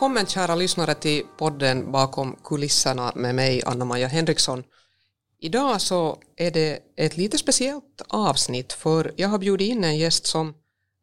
[0.00, 4.64] Välkommen kära lyssnare till podden Bakom kulisserna med mig Anna-Maja Henriksson.
[5.40, 10.26] Idag så är det ett lite speciellt avsnitt för jag har bjudit in en gäst
[10.26, 10.54] som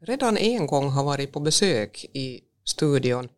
[0.02, 3.30] redan en gång har varit på besök i studion.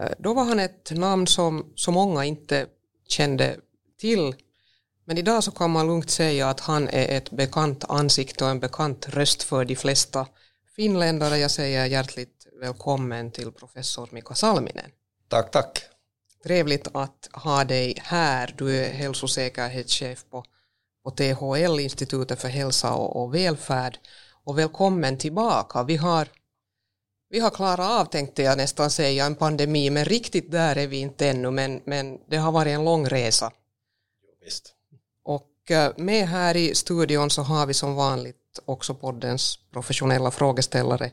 [0.00, 2.66] Eh, då var han ett namn som så många inte
[3.08, 3.56] kände
[4.00, 4.34] till
[5.04, 8.60] men idag så kan man lugnt säga att han är ett bekant ansikte och en
[8.60, 10.26] bekant röst för de flesta
[10.76, 11.38] finländare.
[11.38, 14.90] Jag säger hjärtligt välkommen till professor Mika Salminen.
[15.28, 15.82] Tack, tack.
[16.44, 18.54] Trevligt att ha dig här.
[18.58, 20.44] Du är hälsosäkerhetschef på,
[21.04, 23.98] på THL, Institutet för hälsa och, och välfärd.
[24.44, 25.82] Och välkommen tillbaka.
[25.82, 26.28] Vi har,
[27.30, 30.96] vi har klarat av, tänkte jag nästan säga, en pandemi, men riktigt där är vi
[30.96, 33.52] inte ännu, men, men det har varit en lång resa.
[34.44, 34.74] Visst.
[35.24, 41.10] Och eh, med här i studion så har vi som vanligt också poddens professionella frågeställare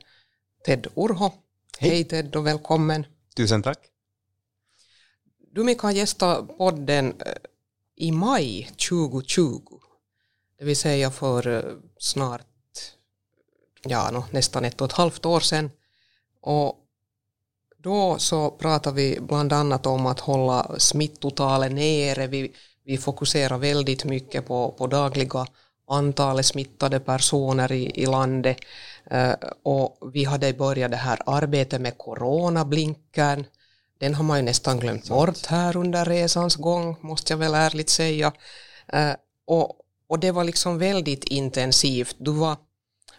[0.68, 1.32] Ted Urho.
[1.80, 1.90] Hej.
[1.90, 3.06] Hej Ted och välkommen.
[3.36, 3.80] Tusen tack.
[5.54, 7.34] Du Mika gästa podden eh,
[7.96, 9.62] i maj 2020.
[10.60, 12.42] Det vill säga för eh, snart,
[13.84, 15.72] ja no, nästan ett och ett halvt år sedan.
[16.42, 16.76] Och
[17.78, 22.28] då så pratade vi bland annat om att hålla smittotalen nere.
[22.28, 22.52] Vi,
[22.84, 25.48] vi fokuserar väldigt mycket på, på dagliga
[25.88, 28.58] antalet smittade personer i, i landet
[29.64, 33.46] och vi hade börjat det här arbetet med coronablinkern.
[34.00, 37.90] Den har man ju nästan glömt bort här under resans gång, måste jag väl ärligt
[37.90, 38.34] säga.
[38.94, 39.14] Uh,
[39.46, 39.76] och,
[40.08, 42.16] och det var liksom väldigt intensivt.
[42.20, 42.58] Du var,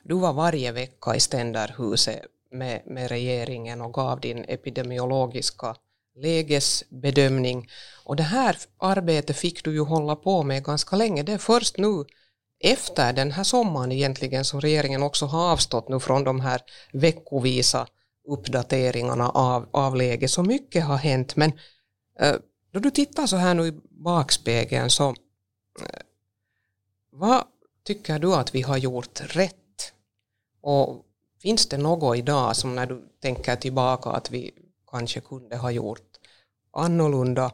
[0.02, 5.76] du var varje vecka i Ständerhuset med, med regeringen och gav din epidemiologiska
[6.16, 7.68] lägesbedömning.
[8.04, 11.22] Och det här arbetet fick du ju hålla på med ganska länge.
[11.22, 12.04] Det är först nu
[12.60, 16.60] efter den här sommaren egentligen som regeringen också har avstått nu från de här
[16.92, 17.86] veckovisa
[18.28, 20.30] uppdateringarna av, av läget.
[20.30, 21.52] Så mycket har hänt men
[22.20, 22.36] eh,
[22.72, 25.08] då du tittar så här nu i bakspegeln så
[25.80, 26.00] eh,
[27.10, 27.44] vad
[27.84, 29.92] tycker du att vi har gjort rätt?
[30.60, 31.04] Och
[31.42, 34.50] finns det något idag som när du tänker tillbaka att vi
[34.90, 36.08] kanske kunde ha gjort
[36.72, 37.52] annorlunda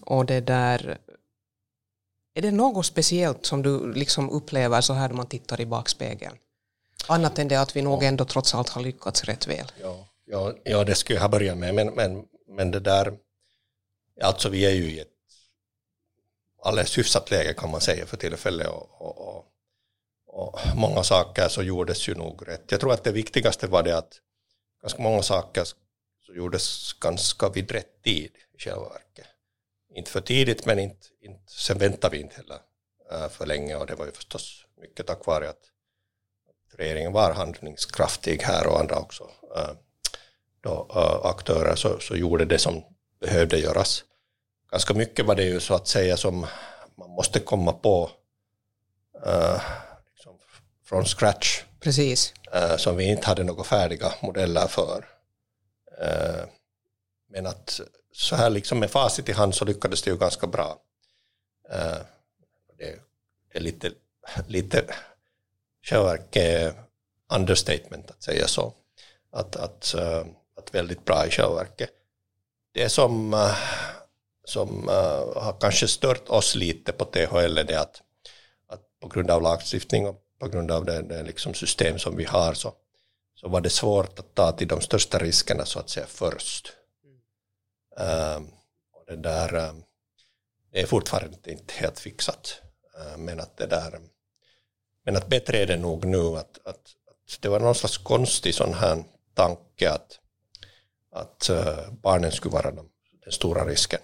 [0.00, 0.98] och det där
[2.36, 6.36] är det något speciellt som du liksom upplever så här när man tittar i bakspegeln?
[7.08, 9.72] Annat än det att vi nog ändå trots allt har lyckats rätt väl.
[9.80, 13.18] Ja, ja, ja det skulle jag ha börjat med, men, men, men det där,
[14.22, 15.08] alltså vi är ju i ett
[16.62, 19.44] alldeles hyfsat läge kan man säga för tillfället och, och, och,
[20.26, 22.64] och, många saker så gjordes ju nog rätt.
[22.68, 24.20] Jag tror att det viktigaste var det att
[24.82, 25.64] ganska många saker
[26.26, 29.26] så gjordes ganska vid rätt tid i själva verket.
[29.96, 32.58] Inte för tidigt men inte, inte, sen väntar vi inte heller
[33.12, 35.60] uh, för länge och det var ju förstås mycket tack vare att,
[36.72, 39.70] regeringen var handlingskraftig här och andra också uh,
[40.60, 42.84] då, uh, aktörer så, så gjorde det som
[43.20, 44.04] behövde göras.
[44.70, 46.46] Ganska mycket var det ju så att säga som
[46.98, 48.10] man måste komma på
[50.14, 50.38] liksom
[50.84, 51.62] från scratch.
[51.80, 52.34] Precis.
[52.78, 55.04] som vi inte hade några färdiga modeller för.
[57.28, 57.80] men att
[58.16, 60.78] så här liksom med facit i hand så lyckades det ju ganska bra.
[61.70, 61.98] Eh,
[62.78, 62.98] det
[63.52, 63.92] är lite,
[64.46, 64.84] lite
[65.82, 66.74] självverk eh,
[67.34, 68.72] understatement att säga så.
[69.32, 70.24] Att, att, eh,
[70.56, 71.90] att väldigt bra i självverket.
[72.72, 73.50] Det som,
[74.44, 74.88] som
[75.36, 78.02] har kanske stört oss lite på THL är det att,
[78.68, 82.24] att på grund av lagstiftning och på grund av det, det liksom system som vi
[82.24, 82.72] har så,
[83.34, 86.75] så var det svårt att ta till de största riskerna så att säga först.
[87.96, 88.48] Ehm,
[88.92, 89.72] och det där
[90.72, 92.60] det är fortfarande inte helt fixat.
[92.98, 94.00] Ehm, men att det där
[95.06, 98.54] men att bättre är det nog nu att, att, att det var någon slags konstig
[98.54, 99.04] sån här
[99.34, 100.20] tanke att,
[101.12, 102.88] att eh, barnen skulle vara de,
[103.24, 104.00] den stora risken.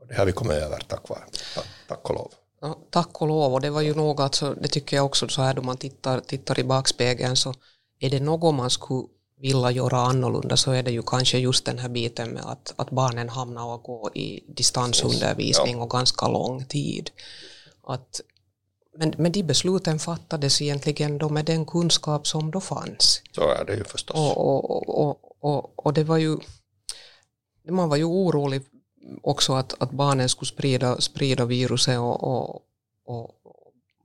[0.00, 2.32] Och det har vi kommit över tack, vare, tack, tack och lov.
[2.60, 5.42] Ja, tack och lov och det var ju något, alltså, det tycker jag också så
[5.42, 7.54] här då man tittar, tittar i bakspegeln så
[7.98, 9.08] är det något man skulle
[9.44, 12.90] vilja göra annorlunda så är det ju kanske just den här biten med att, att
[12.90, 17.10] barnen hamnar och går i distansundervisning och ganska lång tid.
[17.86, 18.20] Att,
[18.98, 23.22] men, men de besluten fattades egentligen då med den kunskap som då fanns.
[23.32, 24.16] Så är det ju förstås.
[24.16, 26.36] Och, och, och, och, och det var ju,
[27.68, 28.62] man var ju orolig
[29.22, 32.62] också att, att barnen skulle sprida, sprida viruset och, och,
[33.06, 33.30] och,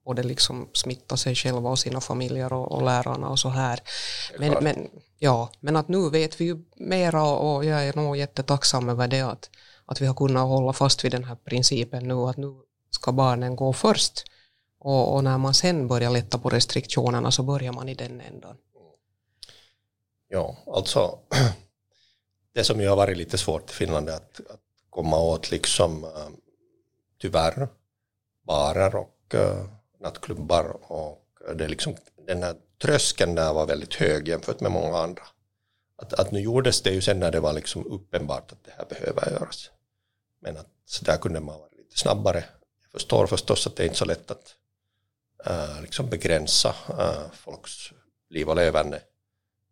[0.05, 3.79] både liksom smitta sig själva och sina familjer och, och lärarna och så här.
[4.39, 8.89] Men, men, ja, men att nu vet vi ju mera och, jag är nog jättetacksam
[8.89, 9.49] över det att,
[9.85, 12.55] att vi har kunnat hålla fast vid den här principen nu att nu
[12.89, 14.23] ska barnen gå först
[14.79, 18.57] och, och när man sen börjar lätta på restriktionerna så börjar man i den ändan.
[20.27, 21.19] Ja, alltså
[22.53, 26.03] det som ju har varit lite svårt i Finland är att, att komma åt liksom
[26.03, 26.29] eh,
[27.21, 27.67] tyvärr
[28.47, 29.65] barer och eh,
[29.99, 31.95] nattklubbar och eh, det är liksom
[32.27, 35.23] den här tröskeln där var väldigt hög jämfört med många andra.
[35.95, 38.85] Att, att nu gjordes det ju sen när det var liksom uppenbart att det här
[38.85, 39.69] behöver göras.
[40.41, 42.43] Men att så där kunde man vara lite snabbare.
[42.81, 44.55] Jag förstår förstås att det är inte så lätt att
[45.45, 47.91] äh, liksom begränsa äh, folks
[48.29, 49.01] liv och levande.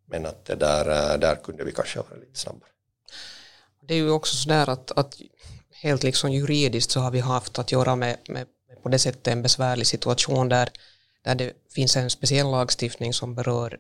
[0.06, 2.70] Men att det där, äh, där kunde vi kanske vara lite snabbare.
[3.82, 5.16] Det är ju också sådär att, att
[5.72, 9.28] helt liksom juridiskt så har vi haft att göra med, med, med på det sättet
[9.28, 10.70] en besvärlig situation där,
[11.28, 13.80] där det finns en speciell lagstiftning som berör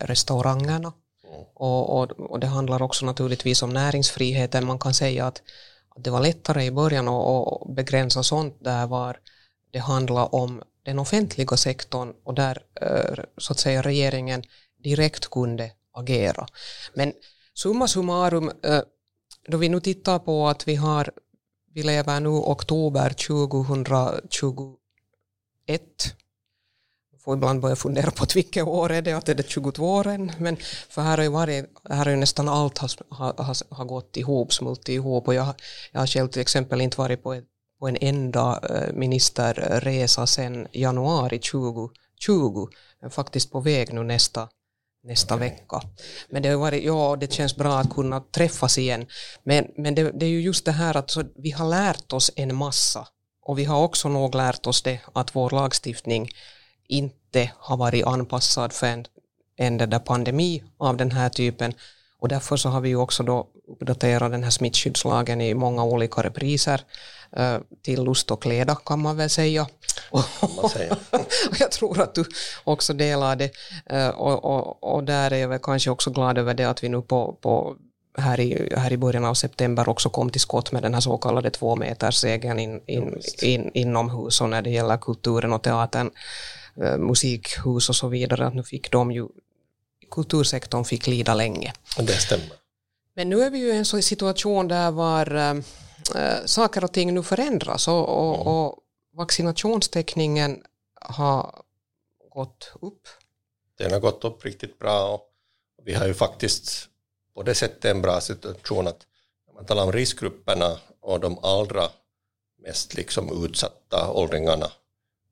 [0.00, 0.92] restaurangerna.
[1.24, 1.44] Mm.
[1.54, 4.66] Och, och, och, det handlar också naturligtvis om näringsfriheten.
[4.66, 5.42] Man kan säga att,
[5.88, 9.18] att det var lättare i början att begränsa sånt där var
[9.70, 14.42] det handlar om den offentliga sektorn och där eh, så att säga regeringen
[14.84, 16.46] direkt kunde agera.
[16.94, 17.12] Men
[17.54, 18.80] summa summarum, eh,
[19.48, 21.10] då vi nu tittar på att vi har,
[21.74, 24.76] vi lever nu oktober 2021,
[27.26, 30.56] får ibland börja fundera på vilket år är det, att är det 22 åren, men
[30.88, 34.52] för här har ju varit, här har ju nästan allt har, har, har gått ihop,
[34.52, 35.28] smultit ihop.
[35.28, 35.54] Och jag,
[35.92, 37.44] jag har själv till exempel inte varit på, ett,
[37.80, 42.68] på en enda eh, ministerresa sedan januari 2020,
[43.00, 44.48] men faktiskt på väg nu nästa
[45.04, 45.82] nästa vecka.
[46.28, 49.06] Men det har varit, ja, det känns bra att kunna träffas igen.
[49.44, 52.30] Men, men det, det är ju just det här att så, vi har lärt oss
[52.36, 53.08] en massa.
[53.42, 56.28] Och vi har också nog lärt oss det att vår lagstiftning
[56.88, 59.06] inte har varit anpassad för en,
[59.56, 61.74] en där pandemi av den här typen
[62.18, 66.22] och därför så har vi ju också då uppdaterat den här smittskyddslagen i många olika
[66.22, 66.80] repriser
[67.38, 69.66] uh, till lust och kläda kan man väl säga.
[70.56, 70.96] Man säga.
[71.58, 72.24] jag tror att du
[72.64, 73.50] också delar det
[73.92, 76.88] uh, och, och, och, där är jag väl kanske också glad över det att vi
[76.88, 77.76] nu på, på
[78.18, 81.18] här i, här i början av september också kom till skott med den här så
[81.18, 86.10] kallade tvåmetersregeln in, in, in, inomhus och när det gäller kulturen och teatern,
[86.98, 89.28] musikhus och så vidare, att nu fick de ju
[90.10, 91.72] kultursektorn fick lida länge.
[91.98, 92.52] Det stämmer.
[93.14, 95.54] Men nu är vi ju i en situation där var äh,
[96.44, 98.46] saker och ting nu förändras och, och, mm.
[98.46, 98.78] och
[99.16, 100.62] vaccinationstäckningen
[101.00, 101.62] har
[102.30, 103.08] gått upp.
[103.78, 105.30] Den har gått upp riktigt bra och
[105.84, 106.88] vi har ju faktiskt
[107.34, 109.06] på det sättet en bra situation att
[109.46, 111.88] när man talar om riskgrupperna och de allra
[112.62, 114.70] mest liksom utsatta åldringarna, eh,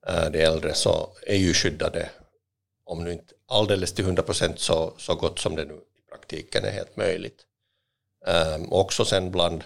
[0.07, 2.11] de äldre, så är ju skyddade
[2.85, 6.65] om nu inte alldeles till 100 procent så, så gott som det nu i praktiken
[6.65, 7.47] är helt möjligt.
[8.27, 9.65] Um, också sen bland,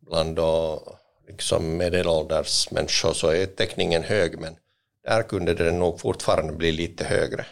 [0.00, 0.82] bland då,
[1.28, 4.56] liksom medelålders människor så är täckningen hög men
[5.04, 7.46] där kunde den nog fortfarande bli lite högre.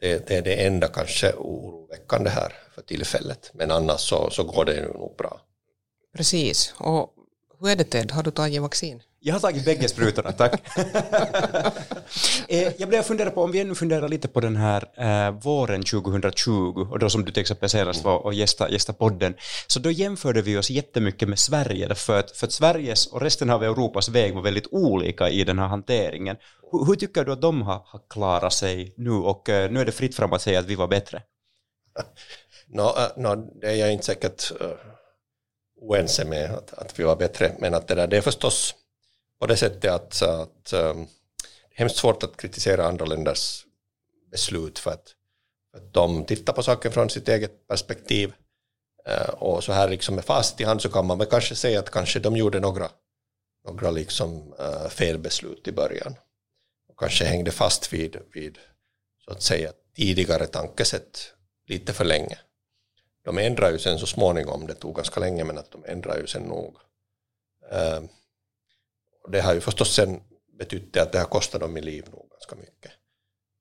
[0.00, 4.64] Det, det är det enda kanske oroväckande här för tillfället men annars så, så går
[4.64, 5.40] det nog bra.
[6.16, 7.14] Precis, och
[7.60, 9.02] hur är det Ted, har du tagit vaccin?
[9.26, 10.62] Jag har tagit bägge sprutorna, tack.
[12.48, 15.82] Eh, jag blev fundera på, om vi ännu funderar lite på den här eh, våren
[15.82, 19.34] 2020, och då som du till exempel senast var och gästa, gästa podden,
[19.66, 23.50] så då jämförde vi oss jättemycket med Sverige, för att, för att Sveriges och resten
[23.50, 26.36] av Europas väg var väldigt olika i den här hanteringen.
[26.72, 29.84] Hur, hur tycker du att de har, har klarat sig nu, och eh, nu är
[29.84, 31.22] det fritt fram att säga att vi var bättre?
[32.66, 34.66] No, uh, no, det är jag inte säkert uh,
[35.80, 38.74] oense med, att, att vi var bättre, men att det, där, det är förstås
[39.44, 41.06] på det sättet att, att um,
[41.68, 43.66] det är hemskt svårt att kritisera andra länders
[44.30, 45.14] beslut för att,
[45.70, 48.32] för att de tittar på saken från sitt eget perspektiv
[49.08, 51.78] uh, och så här liksom med fast i hand så kan man väl kanske säga
[51.78, 52.90] att kanske de gjorde några,
[53.64, 56.14] några liksom uh, felbeslut i början
[56.88, 58.58] och kanske hängde fast vid, vid
[59.24, 61.32] så att säga tidigare tankesätt
[61.66, 62.38] lite för länge.
[63.24, 66.26] De ändrade ju sen så småningom, det tog ganska länge men att de ändrade ju
[66.26, 66.76] sen nog.
[67.72, 68.08] Uh,
[69.28, 70.20] det har ju förstås sen
[70.58, 72.92] betytt att det har kostat dem i liv nog ganska mycket.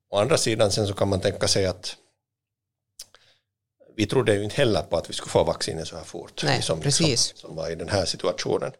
[0.09, 1.97] Å andra sidan sen så kan man tänka sig att
[3.95, 6.41] vi trodde ju inte heller på att vi skulle få vaccinet så här fort.
[6.43, 7.09] Nej, som, precis.
[7.09, 8.71] Liksom, som var i den här situationen.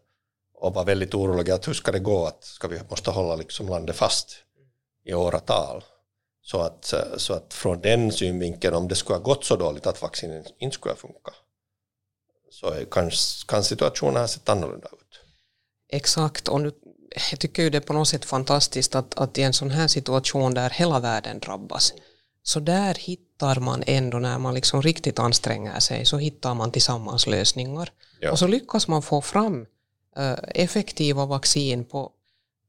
[0.53, 3.69] Och var väldigt oroliga att hur ska det gå, att ska vi måste hålla liksom
[3.69, 4.35] landet fast
[5.05, 5.83] i åratal.
[6.41, 10.01] Så att, så att från den synvinkeln, om det skulle ha gått så dåligt att
[10.01, 11.33] vaccinet inte skulle funka,
[12.51, 13.11] så kan,
[13.47, 15.02] kan situationen ha sett annorlunda ut.
[15.93, 16.71] Exakt, och nu,
[17.31, 19.88] jag tycker ju det är på något sätt fantastiskt att, att i en sån här
[19.88, 21.93] situation där hela världen drabbas,
[22.43, 27.27] så där hittar man ändå när man liksom riktigt anstränger sig, så hittar man tillsammans
[27.27, 27.91] lösningar.
[28.19, 28.31] Ja.
[28.31, 29.65] Och så lyckas man få fram
[30.19, 32.12] uh, effektiva vaccin på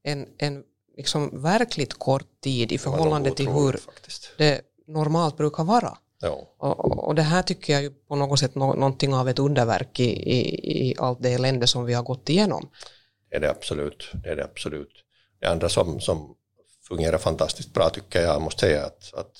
[0.02, 0.62] en, en
[0.96, 4.30] liksom verkligt kort tid i förhållande till hur faktiskt.
[4.38, 5.98] det normalt brukar vara.
[6.20, 6.54] Ja.
[6.58, 10.00] Och, och det här tycker jag ju på något sätt nå, någonting av ett underverk
[10.00, 12.68] i, i, i allt det elände som vi har gått igenom.
[13.34, 14.10] Det är det absolut.
[14.12, 15.04] Det är det absolut.
[15.40, 16.36] Det andra som, som
[16.88, 19.36] fungerar fantastiskt bra tycker jag måste säga att, att,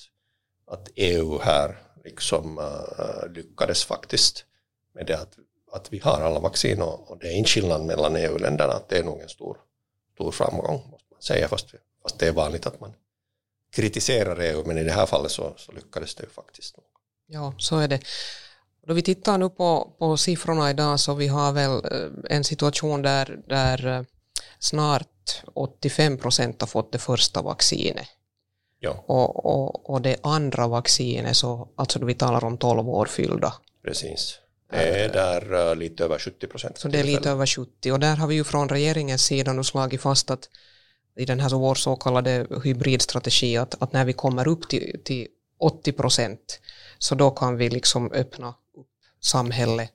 [0.67, 4.45] att EU här liksom uh, lyckades faktiskt
[4.93, 5.37] med det att,
[5.71, 8.97] att vi har alla vaccin och, och det är inte skillnad mellan EU-länderna att det
[8.97, 9.57] är nog en stor,
[10.13, 12.93] stor framgång måste man säga fast, fast det är vanligt att man
[13.71, 16.75] kritiserar EU men i det här fallet så, så lyckades det ju faktiskt.
[17.27, 17.99] Ja, så är det.
[18.87, 23.01] Då vi tittar nu på, på siffrorna idag så vi har väl eh, en situation
[23.01, 24.01] där, där eh,
[24.59, 28.07] snart 85 procent har fått det första vaccinet.
[28.79, 29.03] Ja.
[29.07, 33.53] Och, och, och det andra vaccinet, så, alltså då vi talar om 12 år fyllda.
[33.83, 34.39] Precis.
[34.71, 36.77] Det är där uh, lite över 70 procent.
[36.77, 39.63] Så det är lite över 70 och där har vi ju från regeringens sida nu
[39.63, 40.49] slagit fast att
[41.17, 45.01] i den här så vår så kallade hybridstrategi att, att när vi kommer upp till,
[45.05, 45.27] till
[45.59, 46.59] 80 procent
[46.97, 48.55] så då kan vi liksom öppna
[49.25, 49.91] upp samhället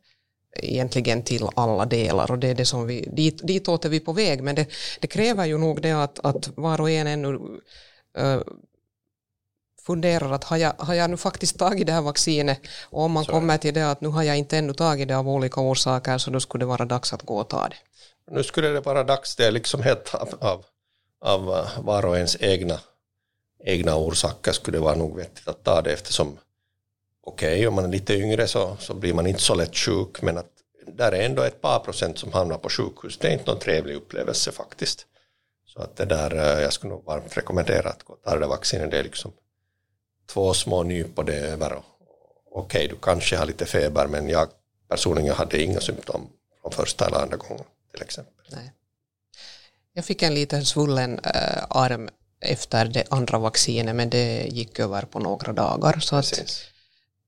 [0.63, 4.13] egentligen till alla delar och det är det som vi, dit, ditåt är vi på
[4.13, 4.67] väg men det,
[5.01, 7.29] det kräver ju nog det att, att var och en ännu
[8.19, 8.43] uh,
[9.87, 12.61] funderar att har jag, har jag nu faktiskt tagit det här vaccinet
[12.91, 13.33] och om man så.
[13.33, 16.31] kommer till det att nu har jag inte ännu tagit det av olika orsaker så
[16.31, 17.77] då skulle det vara dags att gå och ta det.
[18.31, 20.65] Nu skulle det vara dags, det är liksom helt av, av,
[21.21, 22.81] av var och ens egna,
[23.65, 26.39] egna orsaker skulle det vara nog vettigt att ta det eftersom
[27.23, 30.23] okej, okay, om man är lite yngre så, så blir man inte så lätt sjuk,
[30.23, 30.51] men att
[30.87, 33.19] där är ändå ett par procent som hamnar på sjukhus.
[33.19, 35.07] Det är inte någon trevlig upplevelse faktiskt.
[35.67, 38.99] Så att det där, eh, jag skulle nog varmt rekommendera att gå och ta det
[38.99, 39.33] är liksom
[40.27, 41.73] två små nyp och det är över.
[41.73, 41.85] Okej,
[42.53, 44.49] okay, du kanske har lite feber, men jag
[44.89, 46.29] personligen hade inga symptom
[46.63, 48.47] från första eller andra gången till exempel.
[48.51, 48.73] Nej.
[49.93, 52.09] Jag fick en liten svullen äh, arm
[52.41, 55.99] efter det andra vaccinet, men det gick över på några dagar.
[56.01, 56.43] Så att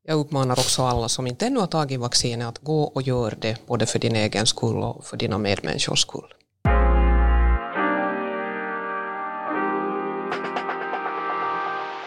[0.04, 3.66] jag uppmanar också alla som inte ännu har tagit vaccinet att gå och göra det,
[3.66, 6.35] både för din egen skull och för dina medmänniskors skull.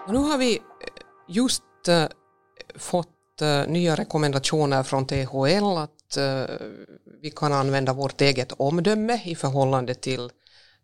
[0.06, 0.62] Och nu har vi eh,
[1.28, 2.04] just eh,
[2.76, 5.92] fått eh, nya rekommendationer från THL att
[7.22, 10.30] vi kan använda vårt eget omdöme i förhållande till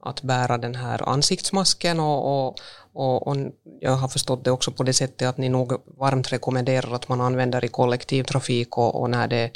[0.03, 2.61] att bära den här ansiktsmasken och, och,
[2.93, 3.37] och, och,
[3.81, 7.21] jag har förstått det också på det sättet att ni nog varmt rekommenderar att man
[7.21, 9.51] använder i kollektivtrafik och, och när det är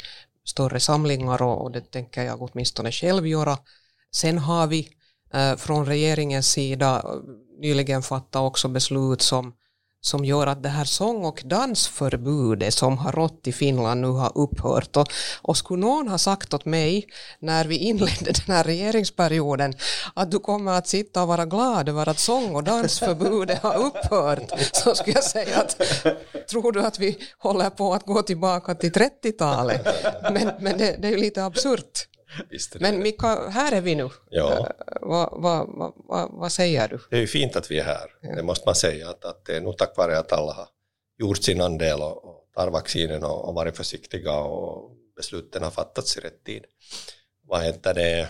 [0.45, 3.57] större samlingar och, och det tänker jag åtminstone själv göra.
[4.15, 4.89] Sen har vi
[5.33, 7.05] eh, från regeringens sida
[7.61, 9.53] nyligen fattat också beslut som
[10.07, 14.31] som gör att det här sång och dansförbudet som har rått i Finland nu har
[14.35, 14.97] upphört.
[14.97, 15.07] Och,
[15.41, 17.07] och skulle någon ha sagt åt mig
[17.39, 19.73] när vi inledde den här regeringsperioden
[20.13, 24.51] att du kommer att sitta och vara glad över att sång och dansförbudet har upphört
[24.71, 25.81] så skulle jag säga att
[26.49, 29.87] tror du att vi håller på att gå tillbaka till 30-talet?
[30.31, 32.07] Men, men det, det är ju lite absurt.
[32.79, 34.09] Men Mika, här är vi nu.
[34.29, 34.67] Ja.
[35.01, 36.99] Vad va, va, va, va, säger du?
[37.09, 38.35] Det är ju fint att vi är här, ja.
[38.35, 39.09] det måste man säga.
[39.09, 40.67] Att, att det är nog tack vare att alla har
[41.17, 46.17] gjort sin andel och, och tar vaccinen och, och varit försiktiga och besluten har fattats
[46.17, 46.65] i rätt tid.
[47.47, 48.29] Vad heter det?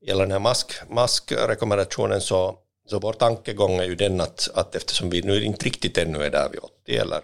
[0.00, 5.10] Gällande den här mask, maskrekommendationen så, så vår tankegång är ju den att, att eftersom
[5.10, 7.20] vi nu inte riktigt ännu är där vid 80 eller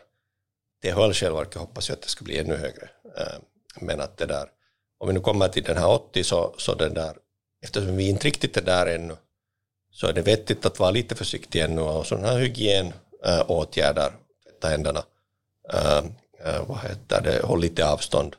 [0.82, 2.90] det höll självverket hoppas jag att det ska bli ännu högre.
[3.16, 3.38] Eh,
[3.80, 4.49] men att det där
[5.02, 7.16] om vi nu kommer till den här 80 så, så den där,
[7.62, 9.16] eftersom vi inte riktigt är där ännu,
[9.92, 14.12] så är det vettigt att vara lite försiktig ännu och sådana här hygienåtgärder, äh,
[14.44, 15.04] tvätta händerna,
[15.73, 15.99] äh,
[16.44, 18.37] äh, vad heter det, håll lite avstånd,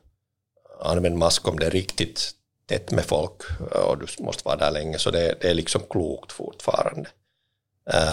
[0.81, 2.31] använd mask om det är riktigt
[2.65, 3.41] tätt med folk
[3.71, 7.09] och du måste vara där länge, så det, det är liksom klokt fortfarande.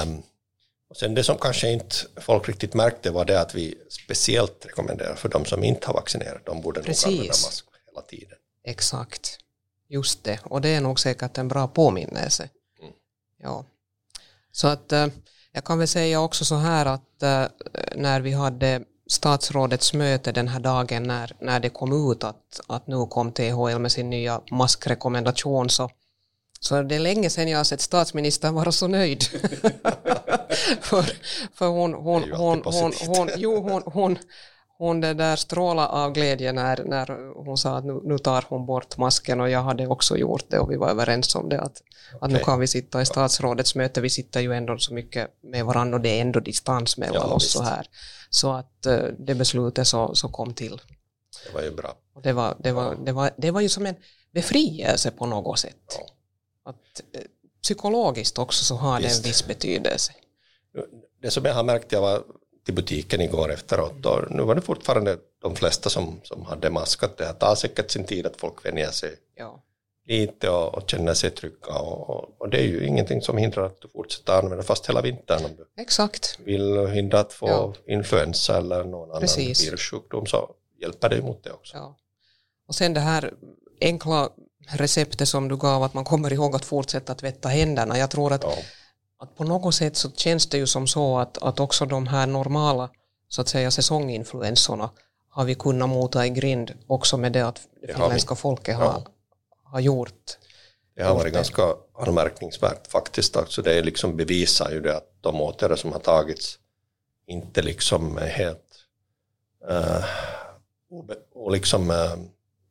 [0.03, 0.23] Um,
[0.89, 5.15] och sen det som kanske inte folk riktigt märkte var det att vi speciellt rekommenderar
[5.15, 8.39] för de som inte har vaccinerat, de borde nog använda mask hela tiden.
[8.71, 9.39] Exakt,
[9.89, 10.41] just det.
[10.45, 12.49] Och det är nog säkert en bra påminnelse.
[12.81, 12.93] Mm.
[13.43, 13.65] Ja.
[14.53, 15.07] Så att eh,
[15.53, 17.45] jag kan väl säga också så här att eh,
[17.97, 22.87] när vi hade statsrådets möte den här dagen när, när det kom ut att, att
[22.87, 25.91] nu kom THL med sin nya maskrekommendation så,
[26.61, 29.25] så det är länge sedan jag har sett statsministern vara så nöjd.
[30.81, 31.05] för,
[31.55, 34.19] för hon, hon, hon, hon, hon, jo, hon, hon,
[34.81, 38.67] hon det där stråla av glädje när, när hon sa att nu, nu, tar hon
[38.67, 41.83] bort masken och jag hade också gjort det och vi var överens om det att,
[42.15, 42.19] okay.
[42.21, 45.65] att nu kan vi sitta i statsrådets möte, vi sitter ju ändå så mycket med
[45.65, 47.87] varandra och det är ändå distans mellan ja, oss så här.
[48.31, 50.81] Så att uh, det beslutet så, så kom till.
[51.47, 51.95] Det var ju bra.
[52.15, 53.97] Och det, var, det, var, det, var, det var ju som en
[54.33, 55.99] befrielse på något sätt.
[55.99, 56.71] Ja.
[56.71, 57.23] Att, uh,
[57.63, 59.23] psykologiskt också så har Visst.
[59.23, 60.13] det en viss betydelse.
[61.23, 62.23] Det som jag har märkt, jag var
[62.65, 67.17] till butiken igår efteråt och nu var det fortfarande de flesta som, som hade maskat.
[67.17, 69.63] Det här tar säkert sin tid att folk vänjer sig Ja.
[70.07, 73.67] lite och, och känner sig trygga och, och, och det är ju ingenting som hindrar
[73.67, 76.39] att du fortsätter använda fast hela vintern om du Exakt.
[76.45, 77.75] vill hindra att få Ja.
[77.95, 79.67] influensa eller någon annan Precis.
[79.67, 80.51] virussjukdom så
[80.81, 81.77] hjälper det emot det också.
[81.77, 81.97] Ja.
[82.69, 83.35] Och sen det här
[83.81, 84.29] enkla
[84.69, 87.99] receptet som du gav att man kommer ihåg att fortsätta tvätta händerna.
[87.99, 88.55] Jag tror att, Ja.
[89.21, 92.27] Att på något sätt så känns det ju som så att, att också de här
[92.27, 92.91] normala
[93.29, 94.91] så att säga säsonginfluensorna
[95.29, 98.87] har vi kunnat mota i grind också med det att det har finländska folket Ja.
[98.87, 99.03] har,
[99.65, 100.39] har gjort.
[100.97, 101.31] Det har varit det.
[101.31, 101.63] ganska
[101.99, 103.37] anmärkningsvärt faktiskt.
[103.37, 106.59] Alltså det liksom bevisar ju det att de åtgärder som har tagits
[107.27, 108.71] inte liksom är helt
[110.91, 112.15] obe, och liksom, uh,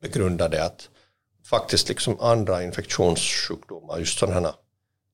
[0.00, 0.88] begrundade att
[1.44, 4.54] faktiskt liksom andra infektionssjukdomar, just sådana här,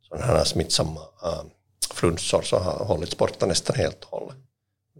[0.08, 1.50] sådana här smittsamma uh, ähm,
[1.94, 4.36] flunsor så har hållits borta nästan helt och hållet.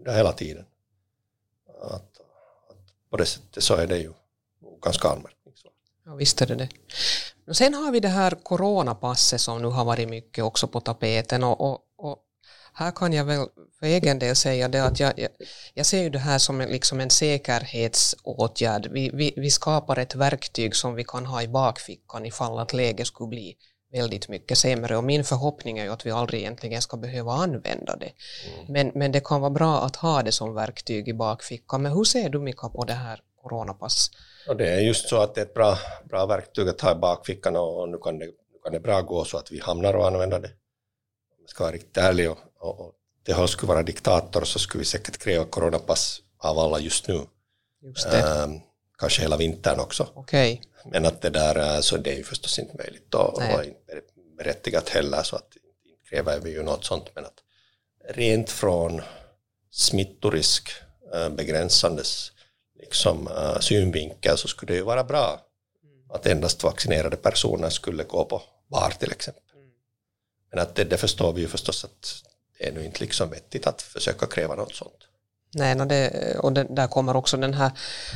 [0.05, 0.65] Det hela tiden.
[1.81, 4.13] Att, att på det sättet så är det ju
[4.83, 5.73] ganska anmärkningsvärt.
[6.05, 6.69] Ja, visst är det det.
[7.47, 11.43] Och sen har vi det här coronapasset som nu har varit mycket också på tapeten
[11.43, 12.17] och, och, och
[12.73, 13.47] här kan jag väl
[13.79, 15.29] för egen del säga det att jag, jag,
[15.73, 18.87] jag ser ju det här som en, liksom en säkerhetsåtgärd.
[18.91, 23.07] Vi, vi, vi skapar ett verktyg som vi kan ha i bakfickan ifall att läget
[23.07, 23.57] skulle bli
[23.91, 27.95] väldigt mycket sämre och min förhoppning är ju att vi aldrig egentligen ska behöva använda
[27.95, 28.11] det.
[28.67, 31.81] Men, men det kan vara bra att ha det som verktyg i bakfickan.
[31.81, 34.11] Men hur ser du Mika på det här coronapass?
[34.49, 35.77] Och det är just så att det är ett bra,
[36.09, 39.25] bra verktyg att ha i bakfickan och, nu, kan det, nu kan det bra gå
[39.25, 40.47] så att vi hamnar och använder det.
[40.47, 42.93] Om jag ska vara riktigt ärlig och, och, och
[43.25, 47.19] det här skulle vara diktator så skulle vi säkert kräva coronapass av alla just nu.
[47.81, 48.21] Just det.
[48.21, 48.59] Ehm,
[48.97, 50.09] kanske hela vintern också.
[50.13, 50.61] Okej.
[50.85, 53.55] Men att det där, eh, så det är ju förstås inte möjligt och, Nej.
[53.55, 54.01] och inte
[54.37, 57.05] berättigat heller så att inte kräver vi ju något sånt.
[57.15, 57.43] Men att
[58.09, 59.01] rent från
[59.71, 60.71] smittorisk
[61.13, 62.31] eh, begränsandes
[62.79, 65.41] liksom, eh, synvinkel så skulle det ju vara bra
[66.09, 69.43] att endast vaccinerade personer skulle gå på bar till exempel.
[70.49, 72.23] Men att det, det förstår vi ju förstås att
[72.57, 75.06] det är nu inte liksom vettigt att försöka kräva något sånt.
[75.57, 77.71] Nej, no det, och det, där kommer också den här,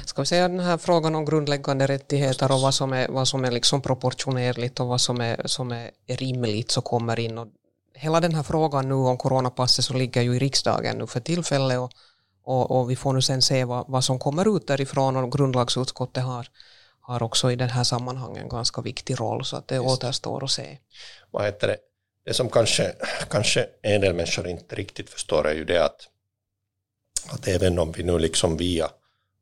[0.06, 3.46] ska vi säga den här frågan om grundläggande rättigheter och vad som är, vad som
[3.46, 7.38] är liksom proportionerligt och vad som är, som är rimligt så kommer in.
[7.38, 7.48] Och
[7.94, 11.80] hela den här frågan nu om coronapasset så ligger ju i riksdagen nu för tillfället
[11.80, 11.92] och,
[12.44, 16.24] och, och vi får nu sen se vad, vad som kommer ut därifrån och grundlagsutskottet
[16.24, 16.48] har,
[17.02, 20.78] har också i den här sammanhangen ganska viktig roll så att det återstår att se.
[21.32, 21.78] vad heter det,
[22.26, 22.94] det som kanske,
[23.30, 26.08] kanske en del människor inte riktigt förstår är ju det att,
[27.30, 28.90] att även om vi nu liksom via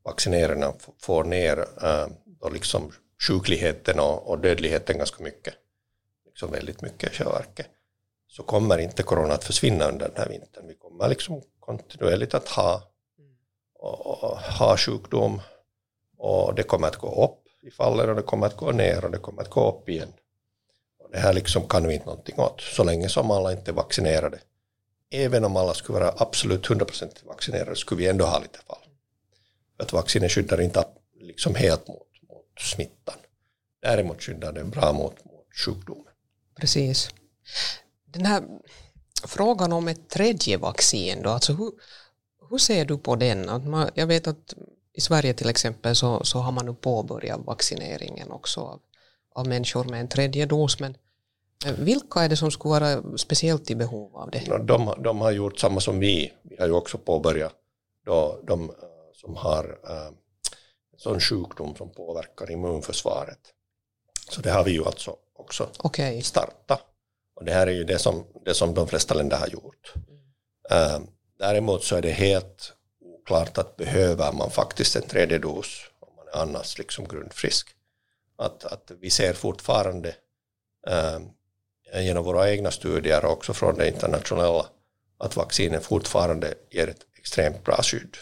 [0.03, 2.91] vaccinerna får ner äh, då liksom
[3.27, 5.53] sjukligheten och, och dödligheten ganska mycket,
[6.25, 7.43] liksom väldigt mycket i själva
[8.27, 10.67] så kommer inte corona att försvinna under den här vintern.
[10.67, 12.83] Vi kommer liksom kontinuerligt att ha,
[13.75, 15.41] och, och, ha sjukdom
[16.17, 19.11] och det kommer att gå upp i fallen och det kommer att gå ner och
[19.11, 20.13] det kommer att gå upp igen.
[20.99, 23.75] Och det här liksom kan vi inte någonting åt, så länge som alla inte är
[23.75, 24.39] vaccinerade.
[25.11, 28.83] Även om alla skulle vara absolut 100% vaccinerade skulle vi ändå ha lite fall.
[29.77, 30.85] För att vaccinet skyddar inte
[31.21, 33.15] liksom helt mot, mot smittan.
[33.81, 36.13] Däremot skyddar det bra mot, mot sjukdomen.
[36.55, 37.09] Precis.
[38.05, 38.43] Den här
[39.27, 41.71] frågan om ett tredje vaccin då, alltså hur,
[42.49, 43.49] hur ser du på den?
[43.49, 44.53] Att man, jag vet att
[44.93, 48.79] i Sverige till exempel så, så har man nu påbörjat vaccineringen också av,
[49.35, 50.97] av människor med en tredje dos, men
[51.65, 54.57] vilka är det som skulle vara speciellt i behov av det?
[54.63, 56.33] De, de har gjort samma som vi.
[56.43, 57.53] Vi har ju också påbörjat
[58.05, 58.75] då de eh,
[59.13, 60.11] som har äh,
[60.97, 63.39] sån sjukdom som påverkar immunförsvaret.
[64.29, 66.79] Så det har vi ju alltså också Okej, starta.
[67.35, 69.93] Och det här är ju det som, det som de flesta länder har gjort.
[70.69, 70.99] Eh,
[71.39, 76.27] däremot så är det helt oklart att behöver man faktiskt en tredje dos om man
[76.27, 77.69] är annars liksom grundfrisk.
[78.37, 80.15] Att, att vi ser fortfarande
[81.93, 84.65] genom våra egna studier och också från det internationella
[85.17, 88.17] att vaccinen fortfarande ger ett extremt bra skydd.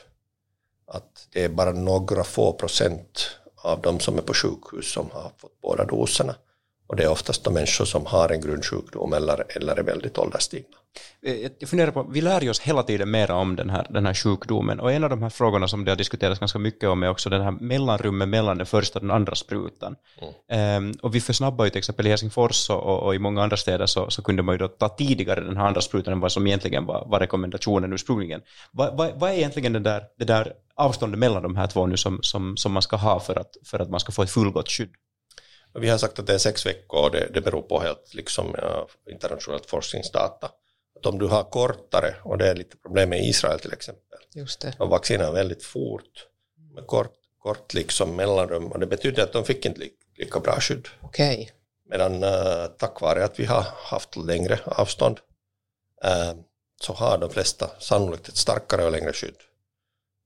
[0.87, 5.31] Att det är bara några få procent av de som är på sjukhus som har
[5.37, 6.35] fått båda doserna.
[6.87, 10.77] Och det är oftast de människor som har en grundsjukdom eller, eller är väldigt ålderstigna.
[11.25, 14.05] Eh, Jag funderar på, vi lär ju oss hela tiden mera om den här, den
[14.05, 17.03] här sjukdomen och en av de här frågorna som det har diskuterats ganska mycket om
[17.03, 19.95] är också den här mellanrummet mellan den första och den andra sprutan.
[20.51, 23.85] Ehm, och vi försnabbar ju till exempel i Helsingfors och, och, i många andra städer
[23.85, 26.47] så, så kunde man ju då ta tidigare den här andra sprutan än vad som
[26.47, 28.41] egentligen var, var rekommendationen ursprungligen.
[28.71, 31.97] Vad, vad, vad är egentligen det där, det där avståndet mellan de här två nu
[31.97, 34.69] som, som, som man ska ha för att, för att man ska få ett fullgott
[34.69, 34.89] skydd?
[35.79, 38.55] Vi har sagt att det är sex veckor och det, det beror på helt liksom,
[39.11, 40.51] internationellt forskningsdata.
[40.95, 44.61] att om du har kortare, och det är lite problem med Israel till exempel, Just
[44.61, 44.73] det.
[44.77, 46.27] de vaccinerar väldigt fort
[46.75, 50.59] med kort, kort liksom mellanrum och det betyder att de fick inte li, lika bra
[50.59, 50.87] skydd.
[51.01, 51.51] Okej.
[51.89, 55.19] Medan uh, tack vare att vi har haft längre avstånd
[56.05, 56.41] uh,
[56.81, 59.35] så har de flesta sannolikt ett starkare och längre skydd.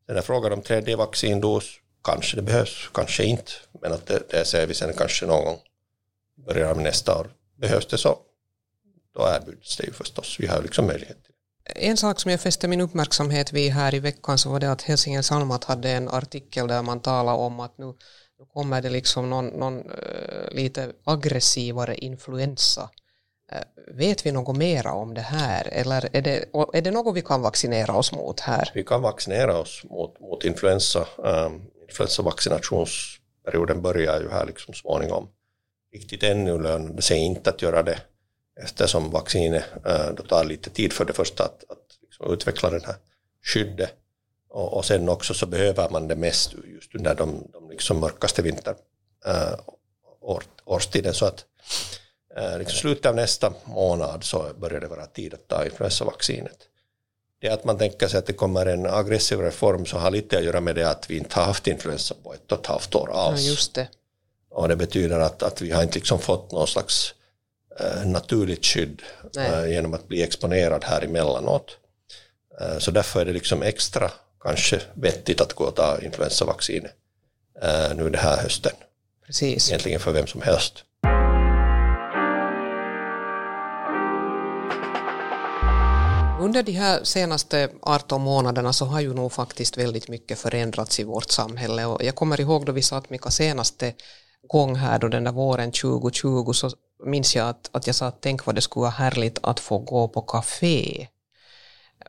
[0.08, 4.46] Den här frågan om tredje vaccindos, kanske det behövs, kanske inte, men att det, det
[4.46, 5.60] ser vi sen kanske någon gång
[6.38, 7.28] i början av nästa år.
[7.58, 8.18] Behövs det så,
[9.16, 10.38] då erbjuds det ju förstås.
[10.40, 11.88] Vi har liksom möjlighet till det.
[11.90, 14.82] En sak som jag fäste min uppmärksamhet vid här i veckan så var det att
[14.82, 17.86] Helsingin Sanomat hade en artikel där man talade om att nu,
[18.40, 22.90] nu kommer det liksom någon, någon uh, lite aggressivare influensa.
[23.54, 27.22] Uh, vet vi något mera om det här eller är det, är det något vi
[27.22, 28.72] kan vaccinera oss mot här?
[28.74, 31.08] Vi kan vaccinera oss mot, mot influensa.
[31.18, 31.62] Um,
[31.92, 35.28] influensavaccinationsperioden börjar ju här liksom småningom.
[35.94, 38.00] Riktigt ännu lönar det sig inte att göra det
[38.64, 42.84] eftersom vaccinet eh, då tar lite tid för det första att, att liksom utveckla den
[42.84, 42.96] här
[43.44, 43.94] skyddet.
[44.50, 48.42] Och, och sen också så behöver man det mest just under de, de liksom mörkaste
[48.42, 48.76] vinter
[49.26, 49.60] äh,
[50.22, 51.14] år, årstiden.
[51.14, 51.46] Så att
[52.38, 56.58] eh, liksom slutet av nästa månad så börjar det vara tid att ta influensavaccinet
[57.42, 60.44] det att man tänker sig att det kommer en aggressiv reform så har lite att
[60.44, 63.12] göra med det att vi inte har haft influensa på ett och ett halvt år
[63.14, 63.42] alls.
[63.42, 63.88] Ja, just det.
[64.50, 67.14] Och det betyder att, att vi har inte liksom fått någon slags
[67.80, 69.02] eh, naturligt skydd
[69.38, 71.78] eh, genom att bli exponerad här emellanåt.
[72.62, 76.94] Eh, så därför är det liksom extra kanske vettigt att gå och ta influensavaccinet
[77.62, 78.74] eh, nu den här hösten.
[79.26, 79.70] Precis.
[79.70, 80.74] Egentligen för vem som helst.
[86.42, 91.04] Under de här senaste 18 månaderna så har ju nog faktiskt väldigt mycket förändrats i
[91.04, 93.94] vårt samhälle och jag kommer ihåg då vi satt Mika senaste
[94.48, 96.72] gång här då den där våren 2020 så
[97.06, 99.78] minns jag att, att jag sa att tänk vad det skulle vara härligt att få
[99.78, 101.08] gå på café.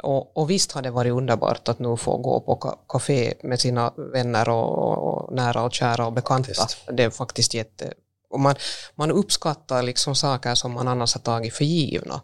[0.02, 3.92] Och, och visst har det varit underbart att nu få gå på café med sina
[3.96, 6.48] vänner och, och nära och kära och bekanta.
[6.48, 6.78] Just.
[6.92, 7.92] Det är faktiskt jätte...
[8.30, 8.54] Och man,
[8.94, 12.20] man uppskattar liksom saker som man annars har tagit för givna.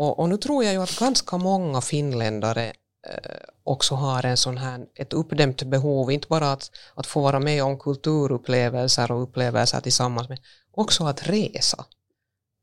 [0.00, 2.72] Och, och, nu tror jag ju att ganska många finländare
[3.08, 7.40] eh, också har en sån här, ett uppdämt behov, inte bara att, att få vara
[7.40, 10.38] med om kulturupplevelser och upplevelser tillsammans, men
[10.70, 11.84] också att resa.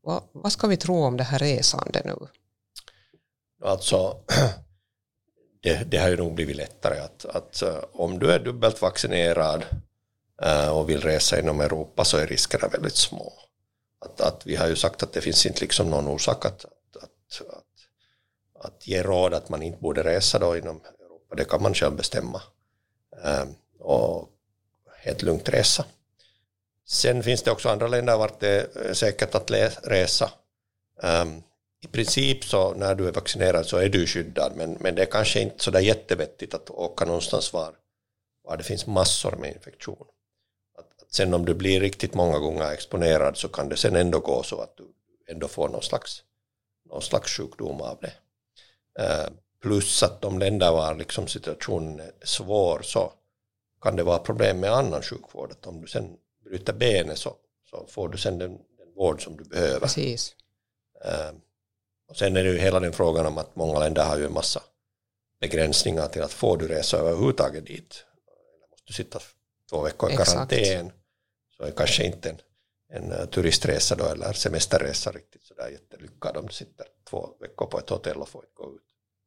[0.03, 2.15] Va, vad ska vi tro om det här resande nu?
[3.63, 4.17] Alltså,
[5.63, 9.65] det, det har ju nog blivit lättare att, att eh, om du är dubbelt vaccinerad
[10.41, 13.33] eh, och vill resa inom Europa så är riskerna väldigt små.
[14.05, 16.65] Att, att vi har ju sagt att det finns inte liksom någon orsak att,
[17.49, 21.73] att, att ge råd att man inte borde resa då inom Europa, det kan man
[21.73, 22.41] själv bestämma.
[23.23, 24.29] Um, och
[24.97, 25.85] helt lugnt resa.
[26.85, 29.51] Sen finns det också andra länder vart det är säkert att
[29.83, 30.31] resa.
[31.03, 31.41] Ehm,
[31.83, 35.05] I princip så när du är vaccinerad så är du skyddad men, men det är
[35.05, 37.75] kanske inte så där jättevettigt att åka någonstans var,
[38.43, 40.07] var det finns massor med infektion.
[40.77, 44.19] Att, att sen om du blir riktigt många gånger exponerad så kan det sen ändå
[44.19, 44.83] gå så att du
[45.27, 46.23] ändå får någon slags
[46.89, 48.13] någon slags sjukdom av det.
[49.03, 49.29] Eh,
[49.61, 53.13] plus att om länder var liksom situationen är svår så
[53.81, 55.51] kan det vara problem med annan sjukvård.
[55.51, 57.35] Att om du sen bryter benet så,
[57.69, 59.79] så får du sen den, den vård som du behöver.
[59.79, 60.35] Precis.
[61.05, 61.31] Eh,
[62.09, 64.33] och sen är det ju hela den frågan om att många länder har ju en
[64.33, 64.61] massa
[65.39, 68.05] begränsningar till att får du resa överhuvudtaget dit.
[68.27, 69.19] Eller måste du sitta
[69.69, 70.91] två veckor i karantän.
[71.57, 72.37] Så är kanske inte en
[72.89, 77.79] en eh, turistresa då eller semesterresa riktigt sådär jättelyckad om du sitter två veckor på
[77.79, 78.81] ett hotell och får inte gå ut.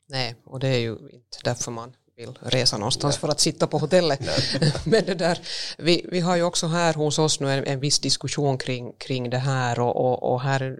[0.09, 3.21] Nej, och det är ju inte därför man vill resa någonstans Nej.
[3.21, 4.21] för att sitta på hotellet.
[4.85, 5.39] Men det där,
[5.79, 9.31] vi, vi har ju också här hos oss nu en, en viss diskussion kring, kring
[9.31, 10.79] det här och, och, och här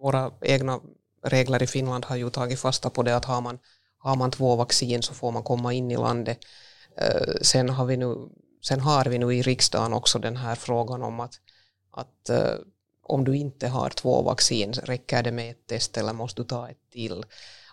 [0.00, 0.80] våra egna
[1.24, 3.58] regler i Finland har ju tagit fasta på det att har man,
[3.98, 6.38] har man två vaccin så får man komma in i landet.
[7.02, 8.16] Uh, sen, har vi nu,
[8.62, 11.34] sen har vi nu i riksdagen också den här frågan om att
[11.90, 12.54] att eh,
[13.02, 16.68] om du inte har två vaccin, räcker det med ett test eller måste du ta
[16.68, 17.24] ett till?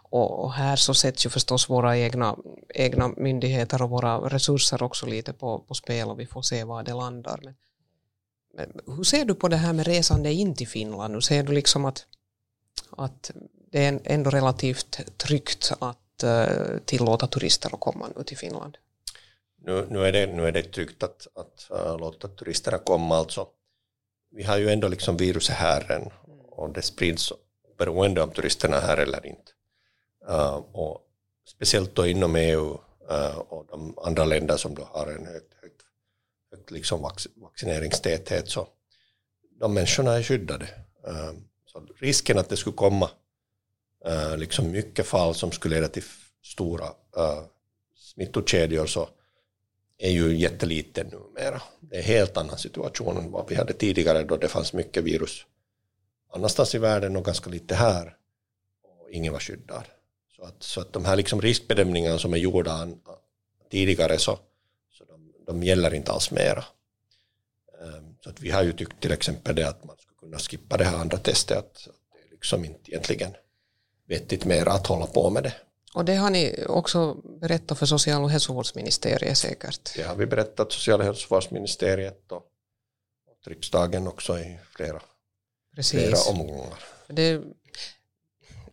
[0.10, 2.38] Och, och här så sätts ju förstås våra egna,
[2.70, 6.84] egna myndigheter och våra resurser också lite på, på spel och vi får se var
[6.84, 7.40] det landar.
[7.44, 7.56] Men,
[8.54, 11.14] men hur ser du på det här med resande in till Finland?
[11.14, 12.06] Hur ser du liksom att,
[12.98, 13.32] att
[13.72, 18.78] det är ändå relativt tryggt att uh, tillåta turister att komma nu till Finland?
[19.62, 23.48] Nu, nu, är, det, nu är det tryggt att, att uh, låta turisterna komma alltså
[24.32, 26.10] vi har ju ändå liksom viruset här än
[26.50, 27.34] och det sprids
[27.78, 29.52] beroende om turisterna är här eller inte.
[30.30, 31.02] Uh, och
[31.46, 32.78] speciellt då inom EU
[33.12, 35.82] uh, och de andra länder som då har en högt, högt,
[36.52, 38.68] högt liksom vac vaccineringstäthet så
[39.60, 40.66] de människorna är skyddade.
[41.08, 41.32] Uh,
[41.66, 43.10] så risken att det skulle komma
[44.08, 46.04] uh, liksom mycket fall som skulle leda till
[46.44, 46.86] stora
[47.18, 47.44] uh,
[47.96, 49.10] smittokedjor så
[49.98, 51.62] är ju jätteliten numera.
[51.80, 55.04] Det är en helt annan situation än vad vi hade tidigare då det fanns mycket
[55.04, 55.46] virus
[56.34, 58.16] annanstans i världen och ganska lite här
[58.84, 59.84] och ingen var skyddad.
[60.36, 62.88] Så att, så att de här liksom riskbedömningarna som är gjorda
[63.72, 64.40] tidigare så,
[64.92, 66.66] så de, de gäller inte alls mera.
[67.82, 70.78] Ehm, så att vi har ju tyckt till exempel det att man skulle kunna skippa
[70.78, 73.32] det här andra testet, att det är liksom inte egentligen
[74.08, 75.54] vettigt mera att hålla på med det.
[75.98, 79.96] Och det har ni också berättat för social och hälsovårdsministeriet säkert?
[79.96, 82.44] Det har vi berättat social och hälsovårdsministeriet och,
[83.46, 85.02] riksdagen också i flera,
[85.84, 86.84] flera omgångar.
[87.08, 87.38] Det,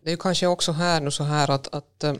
[0.01, 2.13] det är ju kanske också här nu så här att, att eh,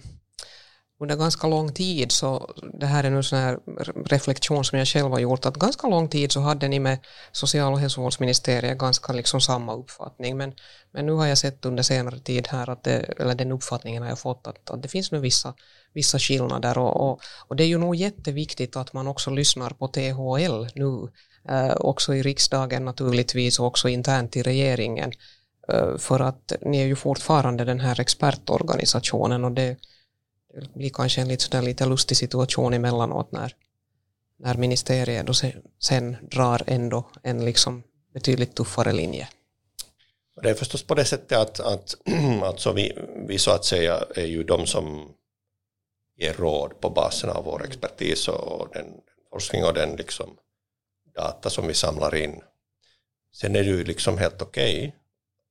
[0.99, 3.59] under ganska lång tid så, det här är nu sån här
[4.05, 6.99] reflektion som jag själv har gjort, att ganska lång tid så hade ni med
[7.31, 10.53] social och hälsovårdsministeriet ganska liksom samma uppfattning, men,
[10.91, 14.09] men nu har jag sett under senare tid här, att det, eller den uppfattningen har
[14.09, 15.53] jag fått, att, att det finns nu vissa,
[15.93, 16.77] vissa skillnader.
[16.77, 21.11] Och, och, och det är ju nog jätteviktigt att man också lyssnar på THL nu,
[21.49, 25.11] eh, också i riksdagen naturligtvis och också internt i regeringen,
[25.73, 29.77] eh, för att ni är ju fortfarande den här expertorganisationen och det det
[30.73, 33.55] blir kanske en lite, lite lustig situation emellanåt när,
[34.39, 39.29] när ministeriet då sen, sen drar ändå en liksom betydligt tuffare linje.
[40.41, 41.95] Det är förstås på det sättet att, att
[42.43, 45.13] alltså vi, vi så att säga är ju de som
[46.17, 48.85] ger råd på basen av vår expertis och den
[49.31, 50.37] forskning och den liksom
[51.15, 52.41] data som vi samlar in.
[53.33, 54.95] Sen är det ju liksom helt okej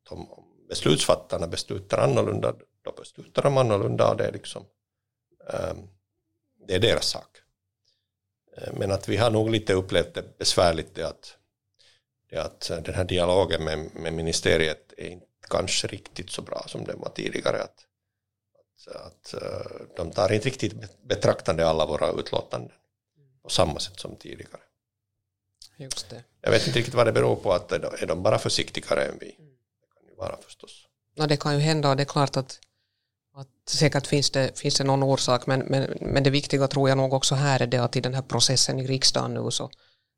[0.04, 0.18] okay.
[0.18, 0.28] om
[0.68, 4.64] beslutsfattarna beslutar annorlunda, då beslutar de annorlunda och det är liksom
[6.66, 7.36] det är deras sak.
[8.56, 11.36] Ehm, men att vi har nog lite upplevt det besvärligt det att,
[12.30, 16.84] det att den här dialogen med, med ministeriet är inte kanske riktigt så bra som
[16.84, 17.62] den var tidigare.
[17.62, 17.86] Att,
[18.86, 22.72] att, att eh, de tar inte riktigt betraktande alla våra utlåtanden
[23.42, 24.60] på samma sätt som tidigare.
[25.76, 26.24] Just det.
[26.40, 29.26] Jag vet inte riktigt vad det beror på, att är de bara försiktigare än vi?
[29.26, 30.86] Det kan ju vara förstås.
[31.16, 32.60] No, det kan ju hända och det är klart att
[33.34, 36.98] att säkert finns det, finns det någon orsak, men, men, men det viktiga tror jag
[36.98, 39.70] nog också här är det att i den här processen i riksdagen nu så,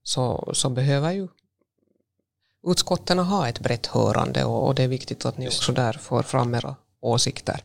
[0.03, 1.29] så, så behöver ju
[2.67, 6.23] utskotten ha ett brett hörande och, och det är viktigt att ni också där får
[6.23, 7.65] fram era åsikter.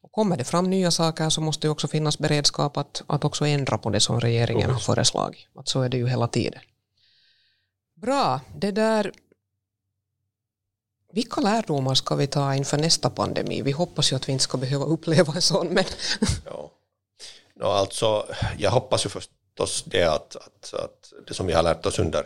[0.00, 3.46] Och kommer det fram nya saker så måste det också finnas beredskap att, att också
[3.46, 5.46] ändra på det som regeringen har föreslagit.
[5.54, 6.62] Att så är det ju hela tiden.
[7.94, 9.12] Bra, det där
[11.12, 13.62] vilka lärdomar ska vi ta inför nästa pandemi?
[13.62, 15.66] Vi hoppas ju att vi inte ska behöva uppleva en sån.
[15.68, 15.84] Men...
[16.44, 16.70] ja.
[17.54, 18.26] no, alltså,
[18.58, 22.24] jag hoppas ju förstås det att, att, att det som vi har lärt oss under,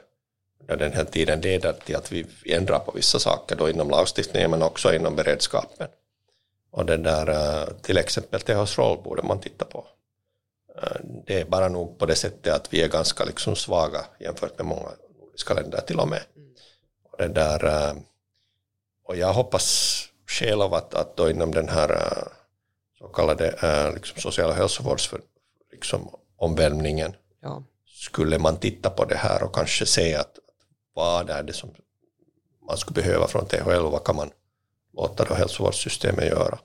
[0.60, 4.50] under den här tiden leder till att vi ändrar på vissa saker då inom lagstiftningen
[4.50, 5.88] men också inom beredskapen.
[6.70, 9.86] Och det där, eh, till exempel THs roll borde man titta på.
[10.76, 14.58] Eh, det är bara nog på det sättet att vi är ganska liksom svaga jämfört
[14.58, 14.88] med många
[15.20, 16.22] nordiska länder till och med.
[16.36, 16.54] Mm.
[17.10, 17.94] Och det där, eh,
[19.04, 22.28] och jag hoppas själv att, att då inom den här äh,
[22.98, 25.14] så kallade äh, liksom sociala hälsovårds
[25.72, 27.62] liksom, omvälvningen ja.
[27.86, 30.38] skulle man titta på det här och kanske se att
[30.94, 31.74] vad är det som
[32.68, 34.30] man skulle behöva från THL och vad kan man
[34.92, 36.58] låta då hälsovårdssystemet göra.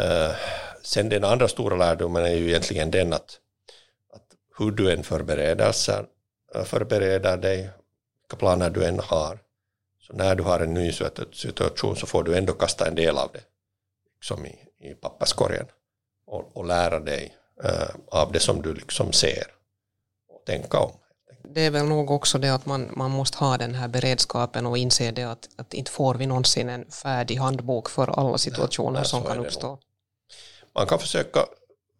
[0.00, 0.34] Uh,
[0.82, 3.40] sen den andra stora lärdomen är ju egentligen den att,
[4.12, 4.26] att
[4.58, 5.72] hur du än förbereder,
[6.64, 7.70] förbereder dig,
[8.22, 9.38] vilka planer du än har,
[10.06, 10.92] så när du har en ny
[11.32, 13.40] situation så får du ändå kasta en del av det
[14.14, 15.66] liksom i, i papperskorgen
[16.26, 19.46] och, och lära dig äh, av det som du liksom ser
[20.28, 20.92] och tänka om.
[21.54, 24.78] Det är väl nog också det att man, man måste ha den här beredskapen och
[24.78, 29.04] inse det att, att inte får vi någonsin en färdig handbok för alla situationer ja,
[29.04, 29.68] som kan uppstå.
[29.68, 29.78] Nog.
[30.74, 31.46] Man kan försöka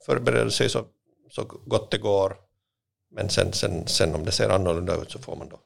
[0.06, 0.84] förbereda sig så,
[1.30, 2.36] så gott det går
[3.10, 5.60] men sen, sen, sen om det ser annorlunda ut så får man då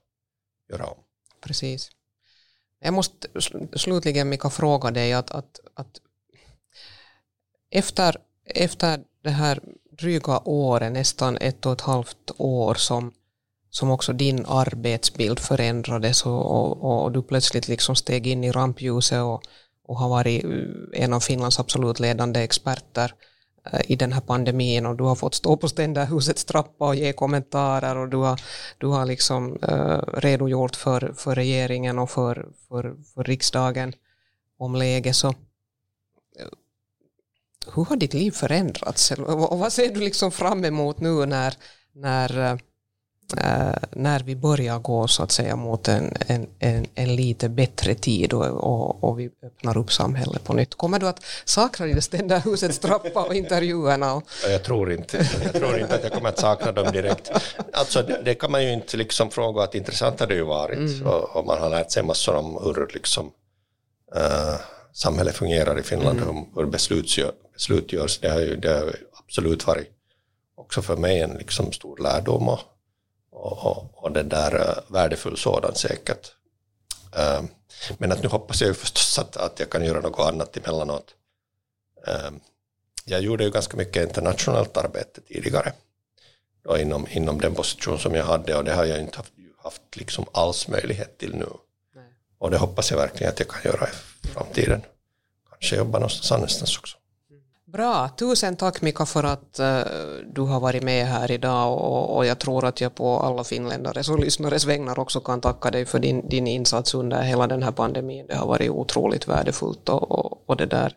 [0.68, 0.98] göra om.
[1.40, 1.90] Precis.
[2.80, 3.28] Jag måste
[3.76, 6.00] slutligen Mika fråga dig att, att, att
[7.70, 9.60] efter, efter det här
[9.98, 13.12] dryga året, nästan ett och ett halvt år som,
[13.70, 19.22] som också din arbetsbild förändrades och, och, och du plötsligt liksom steg in i rampljuset
[19.22, 19.42] och,
[19.84, 20.44] och har varit
[20.92, 23.14] en av Finlands absolut ledande experter
[23.66, 27.12] Eh, i den här pandemin och du har fått stå på Ständerhusets trappa och ge
[27.12, 28.40] kommentarer och du har,
[28.78, 33.92] du har liksom uh, redogjort för, för regeringen och för, för, för riksdagen
[34.58, 35.16] om läget.
[35.16, 35.34] Så uh,
[37.74, 39.10] hur har ditt liv förändrats?
[39.10, 41.54] Och vad ser du liksom fram emot nu när,
[41.92, 42.60] när,
[43.32, 47.94] äh, när vi börjar gå så att säga mot en, en, en, en lite bättre
[47.94, 50.74] tid och, och, och, vi öppnar upp samhället på nytt.
[50.74, 54.14] Kommer du att sakna den där husets trappa och intervjuerna?
[54.14, 54.22] Och...
[54.48, 55.26] Jag tror inte.
[55.44, 57.30] Jag tror inte att jag kommer att sakna dem direkt.
[57.72, 60.78] Alltså det, det kan man ju inte liksom fråga att intressant har det ju varit
[60.78, 61.06] mm.
[61.06, 63.26] och, och, man har lärt sig massor om hur liksom
[64.16, 64.56] uh,
[64.92, 66.44] samhället fungerar i Finland, mm.
[66.56, 67.18] hur beslut,
[67.52, 68.18] beslut görs.
[68.18, 69.88] Det har ju det har absolut varit
[70.56, 72.60] också för mig en liksom stor lärdom och,
[73.40, 76.32] och, och det där uh, värdefull sådan säkert.
[77.18, 77.44] Uh,
[77.98, 81.14] men att nu hoppas jag ju förstås att, att jag kan göra något annat emellanåt.
[82.08, 82.30] Uh,
[83.04, 85.72] jag gjorde ju ganska mycket internationellt arbete tidigare
[86.64, 89.96] då inom, inom den position som jag hade och det har jag inte haft, haft
[89.96, 91.48] liksom alls möjlighet till nu.
[91.94, 92.04] Nej.
[92.38, 93.88] Och det hoppas jag verkligen att jag kan göra
[94.22, 94.82] i framtiden.
[95.50, 96.96] Kanske jobba någonstans annanstans också.
[97.72, 99.82] Bra, tusen tack Mika för att uh,
[100.34, 104.08] du har varit med här idag och, och, jag tror att jag på alla finländares
[104.08, 107.72] och lyssnares vägnar också kan tacka dig för din, din insats under hela den här
[107.72, 108.26] pandemin.
[108.26, 110.96] Det har varit otroligt värdefullt och, och, och det där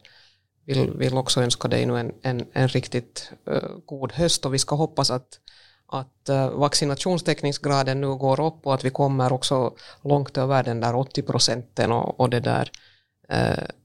[0.66, 4.60] vill, vill också önska dig nu en, en, en riktigt uh, god höst och vi
[4.60, 5.40] ska hoppas att,
[5.88, 10.80] att eh, uh, vaccinationstäckningsgraden nu går upp och att vi kommer också långt över den
[10.80, 12.72] där 80 procenten och, och det där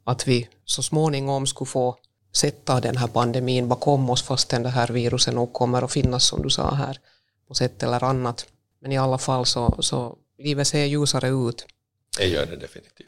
[0.05, 1.97] att vi så småningom skulle få
[2.33, 6.43] sätta den här pandemin bakom oss fastän det här viruset nog kommer att finnas som
[6.43, 6.99] du sa här
[7.49, 8.47] på sätt eller annat.
[8.81, 11.67] Men i alla fall så, så livet ser ljusare ut.
[12.19, 13.07] Det gör det definitivt.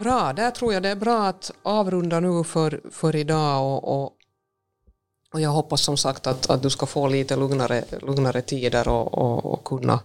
[0.00, 4.12] Bra, där tror jag det är bra att avrunda nu för, för idag och, och,
[5.32, 9.14] och jag hoppas som sagt att, att du ska få lite lugnare, lugnare tider och,
[9.14, 10.00] och, och kunna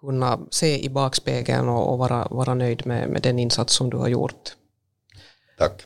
[0.00, 3.96] kunna se i bakspegeln och, och vara, vara nöjd med, med den insats som du
[3.96, 4.56] har gjort.
[5.58, 5.82] Tack.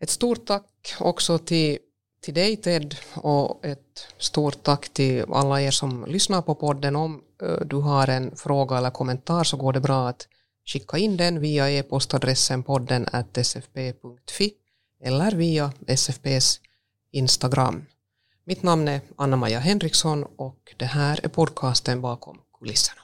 [0.00, 1.78] Ett stort tack också till,
[2.20, 6.96] till dig Ted och ett stort tack till alla er som lyssnar på podden.
[6.96, 7.22] Om
[7.64, 10.28] du har en fråga eller kommentar så går det bra att
[10.64, 13.06] skicka in den via e-postadressen podden
[13.42, 14.52] sfp.fi
[15.04, 16.60] eller via SFPs
[17.12, 17.86] Instagram.
[18.44, 23.02] Mitt namn är Anna-Maja Henriksson och det här är podcasten bakom kulisserna.